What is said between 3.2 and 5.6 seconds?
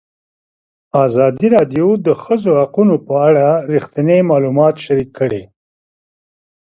اړه رښتیني معلومات شریک کړي.